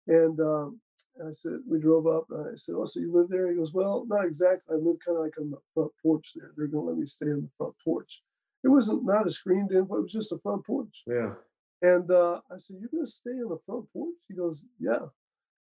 [0.08, 0.80] and um,
[1.28, 2.26] I said, we drove up.
[2.30, 3.50] And I said, oh, so you live there?
[3.50, 4.76] He goes, well, not exactly.
[4.76, 6.52] I live kind of like on the front porch there.
[6.56, 8.22] They're going to let me stay on the front porch.
[8.64, 11.04] It wasn't not a screened in, but it was just a front porch.
[11.08, 11.34] Yeah.
[11.82, 14.16] And uh, I said, you're going to stay on the front porch?
[14.28, 15.08] He goes, yeah.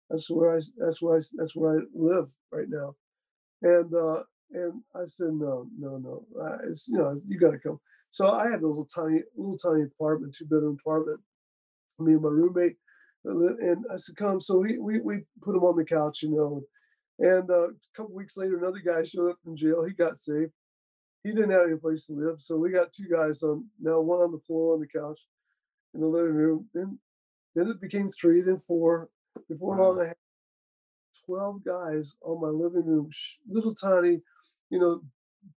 [0.08, 0.60] That's where I.
[0.76, 1.20] That's where I.
[1.34, 2.96] That's where I live right now.
[3.62, 6.26] And uh, and I said, no, no, no.
[6.36, 7.78] Uh, it's you know you got to come.
[8.10, 11.20] So I had a little tiny, little tiny apartment, two bedroom apartment.
[11.98, 12.76] Me and my roommate
[13.24, 16.62] and I said, "Come." So we we we put him on the couch, you know.
[17.18, 19.84] And uh, a couple weeks later, another guy showed up from jail.
[19.84, 20.52] He got saved.
[21.24, 24.20] He didn't have any place to live, so we got two guys on now, one
[24.20, 25.20] on the floor on the couch
[25.94, 26.68] in the living room.
[26.74, 26.98] Then
[27.54, 29.08] then it became three, then four.
[29.48, 29.90] Before Wow.
[29.92, 30.16] long, I had
[31.26, 33.10] twelve guys on my living room,
[33.48, 34.20] little tiny,
[34.70, 35.02] you know,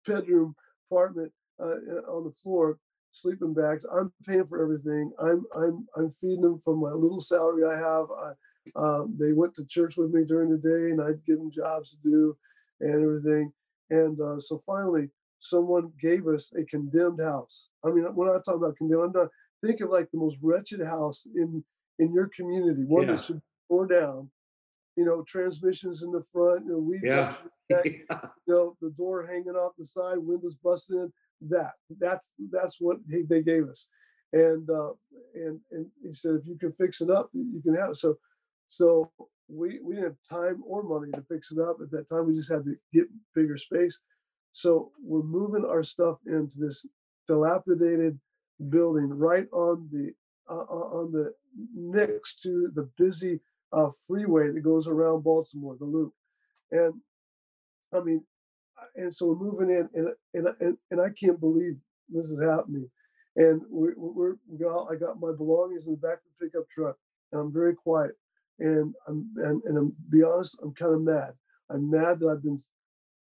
[0.06, 0.54] bedroom
[0.90, 2.78] apartment uh, on the floor
[3.14, 3.84] sleeping bags.
[3.94, 5.12] I'm paying for everything.
[5.20, 8.06] I'm I'm I'm feeding them from my little salary I have.
[8.10, 8.32] I,
[8.76, 11.90] um, they went to church with me during the day, and I'd give them jobs
[11.90, 12.36] to do
[12.80, 13.52] and everything.
[13.90, 17.68] And uh, so finally, someone gave us a condemned house.
[17.84, 19.28] I mean, when I talk about condemned, I'm not
[19.64, 21.62] think of like the most wretched house in
[21.98, 23.12] in your community, one Yeah.
[23.12, 24.30] that should pour down.
[24.96, 27.34] You know, transmissions in the front, you know, weeds Yeah.
[27.84, 28.04] you
[28.46, 31.12] know, the door hanging off the side, windows busted in.
[31.48, 33.86] That that's that's what he, they gave us,
[34.32, 34.92] and uh,
[35.34, 37.96] and and he said if you can fix it up, you can have it.
[37.96, 38.18] So
[38.66, 39.10] so
[39.48, 42.26] we we didn't have time or money to fix it up at that time.
[42.26, 44.00] We just had to get bigger space.
[44.52, 46.86] So we're moving our stuff into this
[47.26, 48.18] dilapidated
[48.68, 50.12] building right on the
[50.50, 51.32] uh, uh, on the
[51.74, 53.40] next to the busy
[53.72, 56.12] uh, freeway that goes around Baltimore, the Loop,
[56.70, 56.94] and
[57.94, 58.24] I mean,
[58.96, 61.76] and so we're moving in, and and and, and I can't believe
[62.08, 62.88] this is happening.
[63.36, 66.68] And we're, we're we got I got my belongings in the back of the pickup
[66.68, 66.96] truck,
[67.32, 68.12] and I'm very quiet.
[68.58, 71.32] And I'm and, and I'm be honest, I'm kind of mad.
[71.70, 72.58] I'm mad that I've been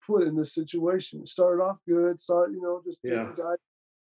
[0.07, 1.21] put in this situation.
[1.23, 3.33] It started off good, started you know just Yeah.
[3.37, 3.59] guys,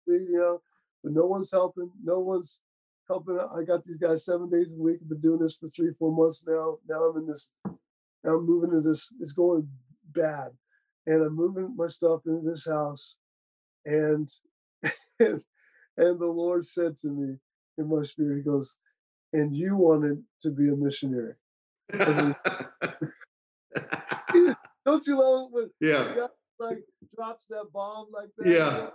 [0.06, 0.60] you know,
[1.02, 1.90] but no one's helping.
[2.02, 2.60] No one's
[3.08, 3.38] helping.
[3.38, 4.98] I got these guys seven days a week.
[5.00, 6.78] I've been doing this for three, four months now.
[6.86, 7.50] Now I'm in this.
[8.22, 9.10] Now I'm moving to this.
[9.20, 9.68] It's going
[10.12, 10.50] bad,
[11.06, 13.16] and I'm moving my stuff into this house,
[13.84, 14.28] and
[15.20, 15.42] and,
[15.96, 17.36] and the Lord said to me
[17.78, 18.76] in my spirit, He goes,
[19.32, 21.34] "And you wanted to be a missionary."
[24.86, 26.14] Don't you love it when yeah.
[26.14, 26.78] God like
[27.14, 28.46] drops that bomb like that?
[28.48, 28.88] Yeah.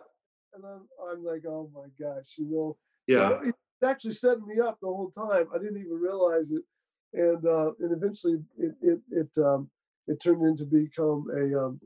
[0.54, 2.78] And I'm, I'm like, oh my gosh, you know.
[3.08, 3.30] Yeah.
[3.30, 5.48] So it's actually setting me up the whole time.
[5.54, 6.64] I didn't even realize it,
[7.14, 9.70] and uh, and eventually it it it um,
[10.08, 11.80] it turned into become a um,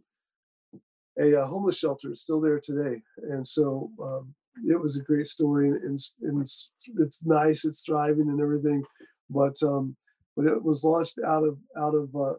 [1.19, 2.11] a, uh homeless shelter.
[2.11, 4.33] is still there today, and so um,
[4.69, 8.39] it was a great story, and, and, it's- and it's it's nice, it's thriving and
[8.41, 8.83] everything,
[9.29, 9.95] but um,
[10.35, 12.33] but it was launched out of out of uh,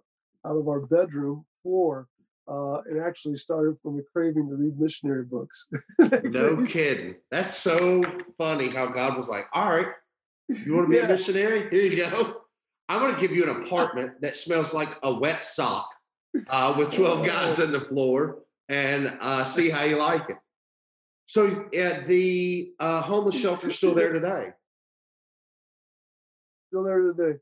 [0.48, 2.08] out of our bedroom floor.
[2.46, 5.66] Uh, it actually started from a craving to read missionary books.
[6.24, 7.14] No kidding.
[7.30, 8.02] That's so
[8.36, 9.86] funny how God was like, all right,
[10.50, 11.06] you want to be Yeah.
[11.06, 11.70] a missionary?
[11.70, 12.42] Here you go.
[12.90, 15.88] I'm going to give you an apartment that smells like a wet sock
[16.50, 20.36] uh, with 12 guys on the floor and uh, see how you like it.
[21.26, 24.52] So uh, the uh, homeless shelter is still there today.
[26.68, 27.38] Still there today.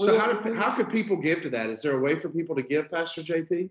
[0.00, 1.70] So how, do, how could people give to that?
[1.70, 3.70] Is there a way for people to give, Pastor JP?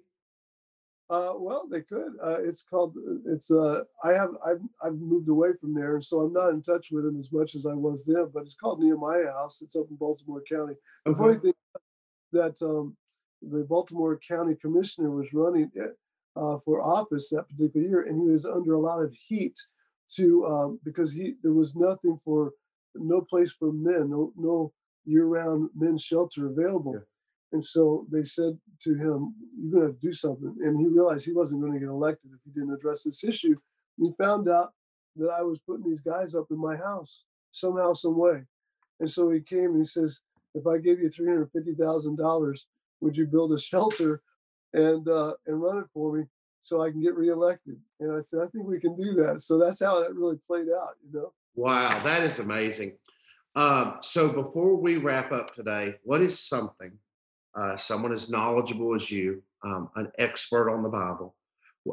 [1.09, 2.13] Uh, well, they could.
[2.23, 2.95] Uh, it's called.
[3.27, 3.51] It's.
[3.51, 4.29] Uh, I have.
[4.45, 4.61] I've.
[4.81, 7.65] I've moved away from there, so I'm not in touch with them as much as
[7.65, 8.29] I was then.
[8.33, 9.61] But it's called Nehemiah House.
[9.61, 10.75] It's up in Baltimore County.
[11.05, 11.53] The funny thing
[12.31, 12.95] that um,
[13.41, 15.97] the Baltimore County Commissioner was running it,
[16.35, 19.57] uh, for office that particular year, and he was under a lot of heat
[20.15, 22.51] to um, because he there was nothing for
[22.95, 24.73] no place for men, no no
[25.05, 26.93] year-round men's shelter available.
[26.93, 27.05] Yeah.
[27.51, 31.33] And so they said to him, "You're going to do something." And he realized he
[31.33, 33.55] wasn't going to get elected if he didn't address this issue.
[33.97, 34.73] And he found out
[35.17, 38.43] that I was putting these guys up in my house somehow, some way.
[38.99, 40.21] And so he came and he says,
[40.55, 42.65] if I gave you three hundred fifty thousand dollars,
[43.01, 44.21] would you build a shelter
[44.73, 46.25] and uh, and run it for me
[46.61, 47.77] so I can get reelected?
[47.99, 49.41] And I said, I think we can do that.
[49.41, 51.33] So that's how that really played out, you know.
[51.55, 52.93] Wow, that is amazing.
[53.55, 56.91] Um, so before we wrap up today, what is something
[57.55, 61.35] uh, someone as knowledgeable as you, um, an expert on the Bible,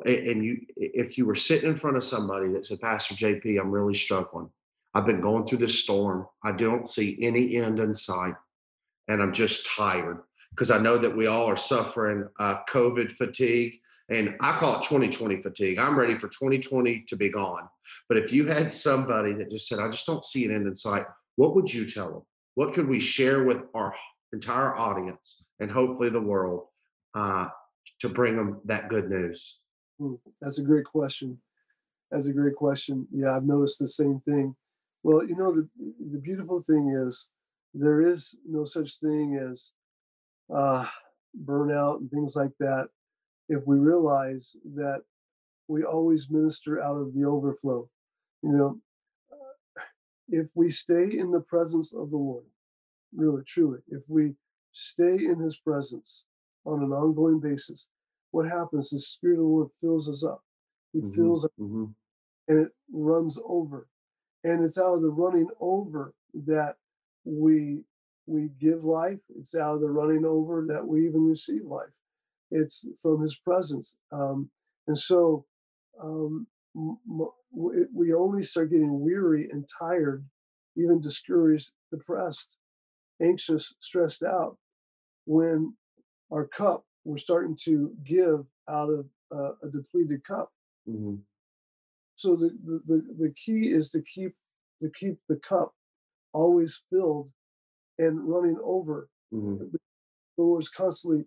[0.05, 3.71] and you, if you were sitting in front of somebody that said, Pastor JP, I'm
[3.71, 4.49] really struggling.
[4.95, 6.27] I've been going through this storm.
[6.43, 8.35] I don't see any end in sight,
[9.09, 13.75] and I'm just tired because I know that we all are suffering uh, COVID fatigue.
[14.09, 15.79] And I call it 2020 fatigue.
[15.79, 17.69] I'm ready for 2020 to be gone.
[18.09, 20.75] But if you had somebody that just said, I just don't see an end in
[20.75, 21.05] sight,
[21.37, 22.23] what would you tell them?
[22.57, 23.95] What could we share with our
[24.33, 26.67] entire audience and hopefully the world
[27.15, 27.49] uh,
[28.01, 29.61] to bring them that good news?
[30.01, 31.39] Hmm, that's a great question.
[32.11, 33.07] That's a great question.
[33.13, 34.57] Yeah, I've noticed the same thing.
[35.03, 35.69] Well, you know, the,
[36.13, 37.29] the beautiful thing is
[37.73, 39.73] there is no such thing as
[40.55, 40.87] uh,
[41.45, 42.89] burnout and things like that
[43.49, 45.03] if we realize that
[45.69, 47.89] we always minister out of the overflow.
[48.43, 48.81] You know,
[50.29, 52.45] if we stay in the presence of the Lord,
[53.15, 54.35] really, truly, if we
[54.73, 56.25] stay in his presence
[56.65, 57.89] on an ongoing basis,
[58.31, 58.91] what happens?
[58.91, 60.43] The Spirit of the Lord fills us up.
[60.93, 61.87] He mm-hmm, fills up mm-hmm.
[62.49, 63.89] and it runs over.
[64.43, 66.15] And it's out of the running over
[66.47, 66.77] that
[67.25, 67.83] we
[68.31, 69.19] we give life.
[69.39, 71.91] It's out of the running over that we even receive life.
[72.51, 73.97] It's from his presence.
[74.13, 74.51] Um,
[74.87, 75.47] and so
[76.03, 76.47] um,
[77.53, 80.25] we only start getting weary and tired,
[80.77, 82.57] even discouraged, depressed,
[83.21, 84.57] anxious, stressed out
[85.27, 85.75] when
[86.33, 90.53] our cup, we're starting to give out of uh, a depleted cup.
[90.89, 91.17] Mm-hmm.
[92.15, 92.51] So the,
[92.87, 94.35] the, the key is to keep
[94.81, 95.75] to keep the cup
[96.33, 97.31] always filled
[98.01, 99.09] and running over.
[99.33, 99.65] Mm-hmm.
[99.73, 101.25] The Lord's constantly,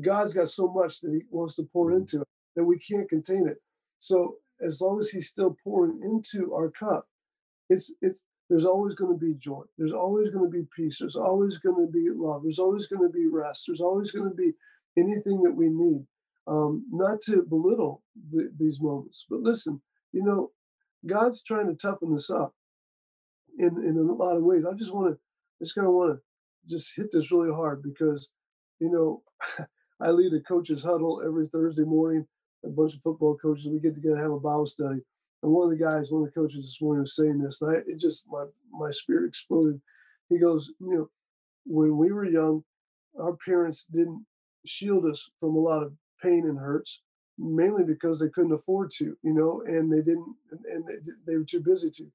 [0.00, 2.00] God's got so much that He wants to pour mm-hmm.
[2.00, 3.58] into it that we can't contain it.
[3.98, 7.06] So as long as he's still pouring into our cup,
[7.68, 9.62] it's it's there's always going to be joy.
[9.78, 10.98] There's always going to be peace.
[10.98, 12.42] There's always going to be love.
[12.42, 13.64] There's always going to be rest.
[13.66, 14.52] There's always going to be
[14.98, 16.04] anything that we need.
[16.46, 19.80] Um, not to belittle the, these moments, but listen,
[20.12, 20.50] you know,
[21.06, 22.54] God's trying to toughen us up
[23.58, 24.64] in in a lot of ways.
[24.68, 25.18] I just want to,
[25.60, 26.20] just kind of want to
[26.68, 28.30] just hit this really hard because,
[28.80, 29.22] you know,
[30.00, 32.26] I lead a coaches huddle every Thursday morning
[32.64, 33.68] a bunch of football coaches.
[33.68, 35.00] We get together, have a Bible study.
[35.42, 37.76] And one of the guys, one of the coaches this morning was saying this, and
[37.76, 39.80] I, it just, my, my spirit exploded.
[40.28, 41.10] He goes, you know,
[41.64, 42.64] when we were young,
[43.18, 44.24] our parents didn't
[44.66, 47.02] shield us from a lot of pain and hurts,
[47.38, 50.34] mainly because they couldn't afford to, you know, and they didn't,
[50.70, 52.06] and they, they were too busy to.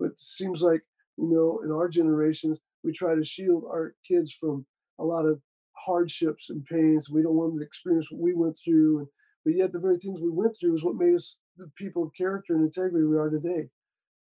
[0.00, 0.82] But it seems like,
[1.16, 4.66] you know, in our generation, we try to shield our kids from
[4.98, 5.40] a lot of
[5.72, 7.10] hardships and pains.
[7.10, 9.08] We don't want them to experience what we went through.
[9.44, 12.10] But yet the very things we went through is what made us the people of
[12.16, 13.68] character and integrity we are today.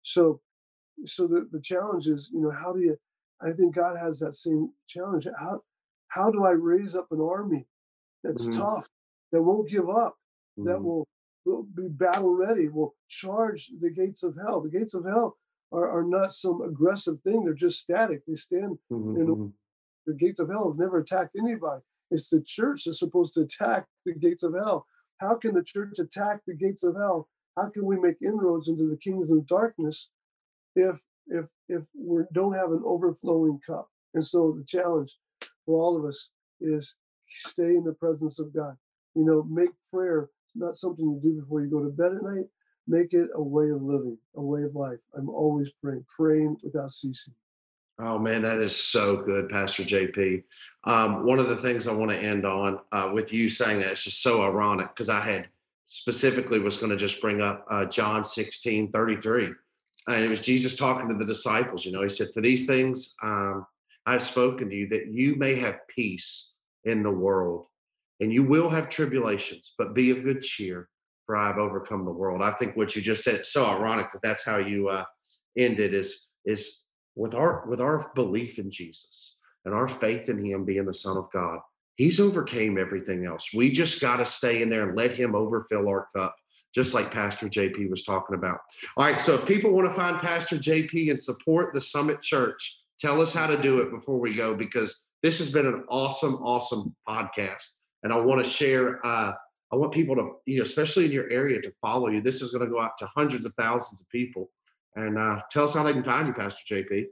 [0.04, 0.42] So,
[1.06, 2.98] so the, the challenge is, you know, how do you?
[3.42, 5.28] I think God has that same challenge.
[5.40, 5.62] How
[6.08, 7.68] how do I raise up an army
[8.24, 8.60] that's mm-hmm.
[8.60, 8.88] tough,
[9.32, 10.18] that won't give up,
[10.58, 10.68] mm-hmm.
[10.68, 11.08] that will,
[11.46, 14.62] will be battle ready, will charge the gates of hell.
[14.62, 15.38] The gates of hell
[15.72, 18.22] are, are not some aggressive thing; they're just static.
[18.28, 19.22] They stand mm-hmm.
[19.22, 19.48] in mm-hmm.
[20.06, 21.82] the gates of hell have never attacked anybody.
[22.10, 24.88] It's the church that's supposed to attack the gates of hell
[25.20, 27.28] how can the church attack the gates of hell?
[27.56, 30.10] How can we make inroads into the kingdom of darkness
[30.76, 33.90] if if if we don't have an overflowing cup?
[34.14, 35.18] And so the challenge
[35.66, 36.30] for all of us
[36.62, 36.96] is
[37.30, 38.76] stay in the presence of God.
[39.16, 42.46] You know, make prayer not something you do before you go to bed at night.
[42.88, 45.00] Make it a way of living, a way of life.
[45.18, 47.34] I'm always praying, praying without ceasing.
[48.00, 50.44] Oh man, that is so good, Pastor JP.
[50.84, 53.92] Um, one of the things I want to end on uh, with you saying that
[53.92, 55.48] it's just so ironic because I had
[55.88, 59.50] specifically was going to just bring up uh, John 16, 33.
[60.08, 61.86] And it was Jesus talking to the disciples.
[61.86, 63.66] You know, he said, For these things um,
[64.06, 66.56] I've spoken to you that you may have peace
[66.86, 67.66] in the world
[68.20, 70.88] and you will have tribulations, but be of good cheer,
[71.36, 72.42] have overcome the world.
[72.42, 75.06] I think what you just said, it's so ironic that that's how you uh,
[75.58, 80.64] ended is, is with our with our belief in Jesus and our faith in him
[80.64, 81.60] being the son of God,
[81.96, 83.50] he's overcame everything else.
[83.54, 86.36] We just got to stay in there and let him overfill our cup,
[86.74, 88.60] just like Pastor JP was talking about.
[88.96, 92.82] All right, so if people want to find Pastor JP and support the Summit Church,
[93.00, 96.36] tell us how to do it before we go because this has been an awesome,
[96.36, 97.68] awesome podcast.
[98.04, 99.34] And I want to share uh,
[99.72, 102.22] I want people to, you know, especially in your area, to follow you.
[102.22, 104.50] This is going to go out to hundreds of thousands of people
[104.96, 107.06] and uh, tell us how they can find you, Pastor JP.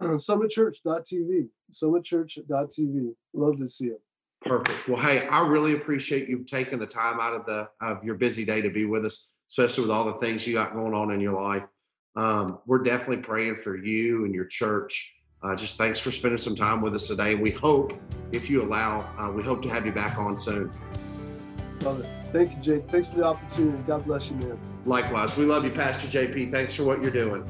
[0.00, 3.14] summitchurch.tv, summitchurch.tv.
[3.34, 4.00] Love to see you.
[4.42, 4.88] Perfect.
[4.88, 8.44] Well, hey, I really appreciate you taking the time out of the of your busy
[8.44, 11.20] day to be with us, especially with all the things you got going on in
[11.20, 11.64] your life.
[12.16, 15.12] Um, we're definitely praying for you and your church.
[15.42, 17.34] Uh, just thanks for spending some time with us today.
[17.34, 17.98] We hope,
[18.32, 20.70] if you allow, uh, we hope to have you back on soon.
[21.82, 22.06] Love it.
[22.32, 22.90] Thank you, Jake.
[22.90, 23.82] Thanks for the opportunity.
[23.84, 24.58] God bless you, man.
[24.86, 26.50] Likewise, we love you, Pastor JP.
[26.50, 27.44] Thanks for what you're doing.